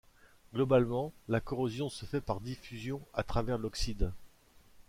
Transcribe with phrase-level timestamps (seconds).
[0.55, 4.11] Globalement, la corrosion se fait par diffusion à travers l'oxyde.